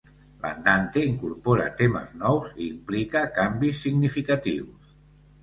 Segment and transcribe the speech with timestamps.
[0.43, 4.91] L'Andante incorpora temes nous i implica canvis significatius.